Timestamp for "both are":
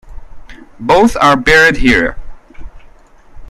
0.79-1.37